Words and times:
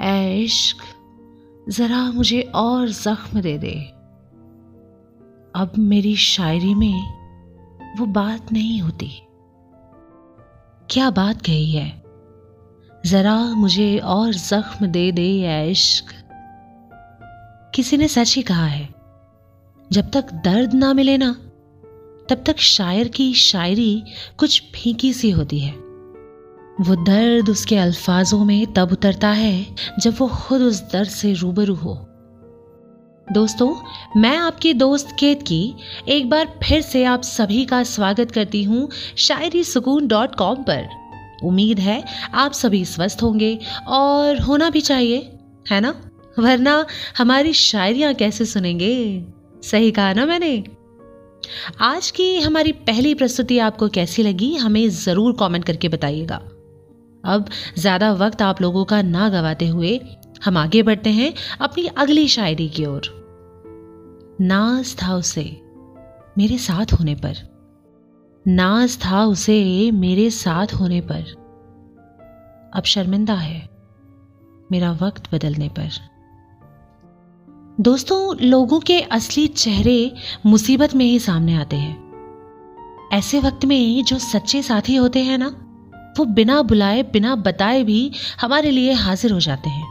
ऐ 0.00 0.38
इश्क 0.38 0.76
जरा 1.68 2.12
मुझे 2.12 2.40
और 2.40 2.88
जख्म 2.88 3.40
दे 3.40 3.58
दे। 3.58 3.74
अब 5.54 5.72
मेरी 5.78 6.16
शायरी 6.16 6.74
में 6.74 6.94
वो 7.98 8.06
बात 8.06 8.52
नहीं 8.52 8.80
होती। 8.82 9.10
क्या 10.90 11.10
बात 11.10 11.42
कही 11.42 11.70
है? 11.70 12.02
जरा 13.06 13.38
मुझे 13.54 13.98
और 13.98 14.34
जख्म 14.34 14.86
दे 14.86 15.12
दे 15.12 15.42
ऐ 15.42 15.70
इश्क 15.70 16.04
किसी 17.74 17.96
ने 17.96 18.08
सच 18.08 18.36
ही 18.36 18.42
कहा 18.42 18.66
है, 18.66 18.88
जब 19.92 20.10
तक 20.10 20.32
दर्द 20.32 20.74
ना 20.74 20.92
मिले 20.92 21.16
ना, 21.18 21.32
तब 22.30 22.42
तक 22.46 22.58
शायर 22.58 23.08
की 23.08 23.34
शायरी 23.34 24.04
कुछ 24.38 24.62
फीकी 24.74 25.12
सी 25.12 25.30
होती 25.30 25.58
है। 25.58 25.91
वो 26.82 26.94
दर्द 26.96 27.48
उसके 27.50 27.76
अल्फाजों 27.76 28.44
में 28.44 28.72
तब 28.72 28.92
उतरता 28.92 29.28
है 29.28 29.66
जब 30.00 30.14
वो 30.18 30.26
खुद 30.28 30.62
उस 30.62 30.80
दर्द 30.82 31.08
से 31.08 31.32
रूबरू 31.32 31.74
हो। 31.74 31.94
दोस्तों, 33.32 33.74
मैं 34.20 34.36
आपकी 34.36 34.72
दोस्त 34.74 35.08
केत 35.18 35.42
की 35.42 35.74
एक 36.08 36.30
बार 36.30 36.58
फिर 36.62 36.80
से 36.82 37.04
आप 37.04 37.22
सभी 37.22 37.64
का 37.64 37.82
स्वागत 37.82 38.30
करती 38.30 38.62
हूँ 38.62 38.88
शायरी 39.18 39.64
सुकून 39.64 40.08
डॉट 40.08 40.34
कॉम 40.34 40.62
पर। 40.62 40.88
उम्मीद 41.44 41.78
है 41.78 42.02
आप 42.34 42.52
सभी 42.52 42.84
स्वस्थ 42.84 43.22
होंगे 43.22 43.58
और 43.86 44.40
होना 44.40 44.70
भी 44.70 44.80
चाहिए, 44.80 45.18
है 45.70 45.80
ना? 45.80 45.94
वरना 46.38 46.86
हमारी 47.18 47.52
शायरियाँ 47.52 48.14
कैसे 48.14 48.44
सुनेंगे? 48.44 49.24
सही 49.62 49.90
कहा 49.90 50.12
ना 50.12 50.26
मैंने? 50.26 50.64
आज 51.80 52.10
की 52.10 52.36
हमारी 52.40 52.72
पहली 52.72 53.14
प्रस्तुति 53.14 53.58
आपको 53.58 53.88
कैसी 53.88 54.22
लगी, 54.22 54.54
हमें 54.56 54.88
ज़रूर 54.88 55.36
कमेंट 55.40 55.64
करके 55.64 55.88
बताइएगा। 55.88 56.40
अब 57.24 57.48
ज़्यादा 57.78 58.12
वक्त 58.12 58.42
आप 58.42 58.60
लोगों 58.62 58.84
का 58.84 59.02
ना 59.02 59.28
गवाते 59.28 59.68
हुए 59.68 60.00
हम 60.44 60.56
आगे 60.56 60.82
बढ़ते 60.82 61.10
हैं 61.10 61.32
अपनी 61.60 61.86
अगली 61.86 62.28
शायरी 62.28 62.68
की 62.68 62.86
ओर। 62.86 63.02
नाज 64.40 64.96
था 65.02 65.14
उसे 65.14 65.44
मेरे 66.38 66.58
साथ 66.58 66.92
होने 66.92 67.14
पर। 67.14 67.36
नाज 68.48 68.98
था 68.98 69.24
उसे 69.24 69.90
मेरे 69.90 70.30
साथ 70.30 70.74
होने 70.74 71.00
पर। 71.00 71.24
अब 72.74 72.82
शर्मिंदा 72.84 73.34
है 73.34 73.68
मेरा 74.72 74.92
वक्त 74.92 75.34
बदलने 75.34 75.68
पर। 75.68 75.90
दोस्तों, 77.80 78.36
लोगों 78.36 78.80
के 78.80 79.00
असली 79.00 79.46
चेहरे 79.46 80.14
मुसीबत 80.46 80.94
में 80.94 81.04
ही 81.04 81.18
सामने 81.18 81.54
आते 81.54 81.76
हैं। 81.76 83.10
ऐसे 83.12 83.40
वक्त 83.40 83.64
में 83.64 84.04
जो 84.04 84.18
सच्चे 84.18 84.62
साथी 84.62 84.96
होते 84.96 85.20
हैं 85.20 85.38
ना 85.38 85.54
वो 86.18 86.24
बिना 86.24 86.62
बुलाए, 86.62 87.02
बिना 87.02 87.34
बताए 87.36 87.84
भी 87.84 88.12
हमारे 88.40 88.70
लिए 88.70 88.92
हाजिर 88.92 89.32
हो 89.32 89.40
जाते 89.40 89.70
हैं। 89.70 89.86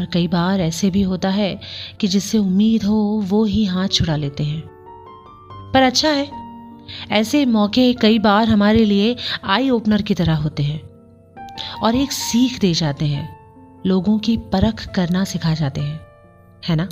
और 0.00 0.06
कई 0.12 0.28
बार 0.28 0.60
ऐसे 0.60 0.90
भी 0.90 1.02
होता 1.02 1.28
है 1.28 1.60
कि 2.00 2.06
जिससे 2.06 2.38
उम्मीद 2.38 2.84
हो, 2.84 3.20
वो 3.24 3.44
ही 3.44 3.64
हाथ 3.64 3.88
छुड़ा 3.88 4.16
लेते 4.16 4.44
हैं। 4.44 4.62
पर 5.74 5.82
अच्छा 5.82 6.08
है, 6.08 6.30
ऐसे 7.10 7.46
मौके 7.46 7.92
कई 7.92 8.18
बार 8.18 8.48
हमारे 8.48 8.84
लिए 8.84 9.16
आई 9.44 9.70
ओपनर 9.70 10.02
की 10.02 10.14
तरह 10.14 10.34
होते 10.34 10.62
हैं 10.62 10.80
और 11.82 11.94
एक 11.94 12.12
सीख 12.12 12.60
दे 12.60 12.74
जाते 12.74 13.06
हैं। 13.06 13.44
लोगों 13.86 14.18
की 14.18 14.36
परख 14.36 14.94
करना 14.94 15.24
सिखा 15.24 15.54
जाते 15.54 15.80
हैं, 15.80 16.00
है 16.68 16.76
ना? 16.76 16.88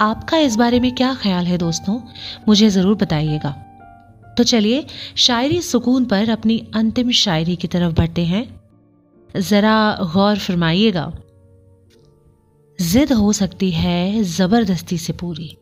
आपका 0.00 0.38
इस 0.38 0.56
बारे 0.56 0.80
में 0.80 0.94
क्या 0.94 1.14
ख्याल 1.14 1.46
है 1.46 1.58
दोस्तों? 1.58 2.00
मुझे 2.48 2.70
ज़रूर 2.70 2.96
बताइएगा। 2.96 3.65
तो 4.36 4.44
चलिए 4.44 4.86
शायरी 5.16 5.62
सुकून 5.62 6.04
पर 6.04 6.28
अपनी 6.28 6.68
अंतिम 6.74 7.10
शायरी 7.10 7.56
की 7.56 7.68
तरफ़ 7.68 7.94
बढ़ते 7.94 8.24
हैं। 8.24 8.60
जरा 9.40 9.98
गौर 10.14 10.38
फरमाइएगा। 10.38 11.12
जिद 12.80 13.12
हो 13.12 13.32
सकती 13.32 13.70
है 13.70 14.22
ज़बरदस्ती 14.22 14.98
से 14.98 15.12
पूरी। 15.12 15.56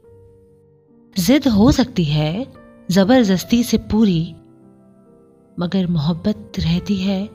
जिद 1.18 1.48
हो 1.48 1.72
सकती 1.72 2.04
है 2.04 2.52
ज़बरदस्ती 2.90 3.62
से 3.62 3.78
पूरी, 3.78 4.34
मगर 5.60 5.86
मोहब्बत 5.86 6.52
रहती 6.58 6.96
है 6.96 7.30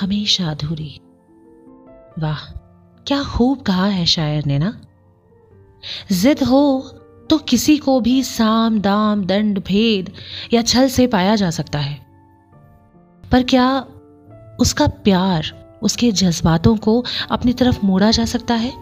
हमेशा 0.00 0.50
अधूरी। 0.50 1.00
वाह, 2.18 2.58
क्या 3.06 3.22
खूब 3.22 3.62
कहा 3.62 3.86
है 3.86 4.06
शायर 4.06 4.44
ने 4.44 4.58
ना? 4.58 4.80
जिद 6.12 6.42
हो 6.42 6.92
तो 7.30 7.38
किसी 7.38 7.76
को 7.76 8.00
भी 8.00 8.22
साम, 8.22 8.78
दाम, 8.78 9.24
दंड, 9.24 9.58
भेद 9.58 10.12
या 10.52 10.62
छल 10.62 10.88
से 10.88 11.06
पाया 11.06 11.36
जा 11.36 11.50
सकता 11.50 11.78
है। 11.78 12.06
पर 13.32 13.42
क्या 13.42 13.86
उसका 14.60 14.86
प्यार 14.86 15.66
उसके 15.82 16.12
जज्बातों 16.12 16.76
को 16.76 17.04
अपनी 17.30 17.52
तरफ़ 17.52 17.78
मोड़ा 17.84 18.10
जा 18.10 18.24
सकता 18.24 18.54
है? 18.54 18.72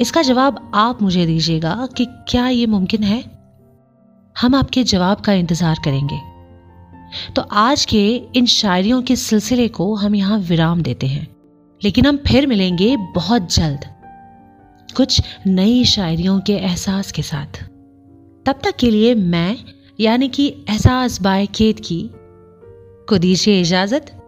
इसका 0.00 0.22
जवाब 0.22 0.72
आप 0.74 1.02
मुझे 1.02 1.26
दीजिएगा 1.26 1.88
कि 1.96 2.06
क्या 2.06 2.48
यह 2.48 2.66
मुमकिन 2.66 3.02
है? 3.02 3.24
हम 4.40 4.54
आपके 4.54 4.84
जवाब 4.84 5.20
का 5.20 5.32
इंतज़ार 5.32 5.76
करेंगे। 5.84 6.18
तो 7.36 7.42
आज 7.42 7.84
के 7.84 8.22
इन 8.36 8.46
शायरियों 8.46 9.02
के 9.02 9.16
सिलसिले 9.16 9.68
को 9.68 9.94
हम 9.94 10.14
यहाँ 10.14 10.38
विराम 10.38 10.82
देते 10.82 11.06
हैं। 11.06 11.36
लेकिन 11.84 12.06
हम 12.06 12.16
फिर 12.16 12.46
मिलेंगे 12.46 12.96
बहुत 12.96 13.54
जल्द। 13.54 13.95
कुछ 14.96 15.22
नई 15.46 15.84
शायरियों 15.84 16.40
के 16.40 16.52
एहसास 16.52 17.12
के 17.12 17.22
साथ। 17.22 17.64
तब 18.46 18.60
तक 18.64 18.76
के 18.76 18.90
लिए 18.90 19.14
मैं, 19.14 19.56
यानी 20.00 20.28
कि 20.28 20.48
एहसास 20.70 21.22
बाय 21.22 21.46
खेत 21.46 21.80
की, 21.80 22.10
को 23.08 23.18
दीजिए 23.18 23.60
इजाज़त। 23.60 24.22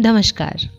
नमस्कार। 0.00 0.77